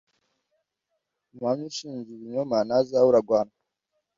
umuhamya 1.31 1.65
ushinja 1.71 2.09
ibinyoma 2.13 2.57
ntazabura 2.67 3.19
guhanwa 3.27 3.55